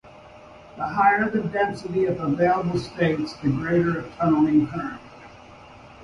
The 0.77 0.83
higher 0.87 1.29
the 1.29 1.41
density 1.43 2.05
of 2.05 2.19
available 2.19 2.79
states 2.79 3.33
the 3.33 3.49
greater 3.49 4.01
the 4.01 4.09
tunneling 4.17 4.65
current. 4.67 4.99